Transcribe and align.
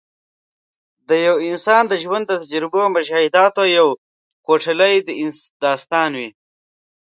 د 1.09 1.11
یو 1.25 1.35
انسان 1.49 1.83
د 1.87 1.93
ژوند 2.03 2.25
د 2.27 2.31
تجربو 2.41 2.79
او 2.85 2.89
مشاهداتو 2.97 3.63
یو 3.77 3.87
کوټلی 4.47 4.93
داستان 5.63 6.09
وي. 6.19 6.29